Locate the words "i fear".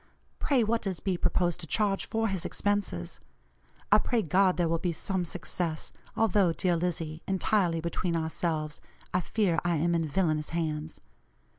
9.13-9.59